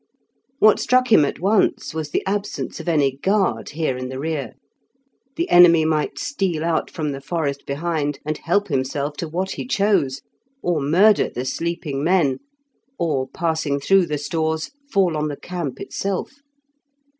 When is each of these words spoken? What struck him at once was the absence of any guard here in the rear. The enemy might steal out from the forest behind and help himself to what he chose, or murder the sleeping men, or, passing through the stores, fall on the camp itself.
What 0.57 0.79
struck 0.79 1.11
him 1.11 1.23
at 1.25 1.39
once 1.39 1.93
was 1.93 2.09
the 2.09 2.23
absence 2.25 2.79
of 2.79 2.89
any 2.89 3.17
guard 3.17 3.69
here 3.69 3.95
in 3.97 4.09
the 4.09 4.17
rear. 4.17 4.55
The 5.35 5.47
enemy 5.51 5.85
might 5.85 6.17
steal 6.17 6.65
out 6.65 6.89
from 6.89 7.11
the 7.11 7.21
forest 7.21 7.67
behind 7.67 8.17
and 8.25 8.35
help 8.39 8.69
himself 8.69 9.13
to 9.17 9.27
what 9.27 9.51
he 9.51 9.67
chose, 9.67 10.23
or 10.63 10.81
murder 10.81 11.29
the 11.29 11.45
sleeping 11.45 12.03
men, 12.03 12.39
or, 12.97 13.27
passing 13.27 13.79
through 13.79 14.07
the 14.07 14.17
stores, 14.17 14.71
fall 14.89 15.15
on 15.15 15.27
the 15.27 15.37
camp 15.37 15.79
itself. 15.79 16.33